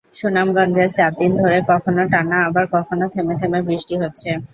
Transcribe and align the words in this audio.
সুনামগঞ্জে 0.13 0.85
চার 0.97 1.11
দিন 1.19 1.31
ধরে 1.41 1.57
কখনো 1.69 2.01
টানা 2.11 2.37
আবার 2.47 2.65
কখনো 2.75 3.05
থেমে 3.13 3.35
থেমে 3.41 3.59
বৃষ্টি 3.67 3.95
হচ্ছে। 4.01 4.29